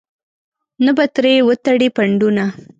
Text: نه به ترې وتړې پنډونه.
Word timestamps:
نه 0.85 0.91
به 0.97 1.05
ترې 1.15 1.33
وتړې 1.47 1.89
پنډونه. 1.95 2.45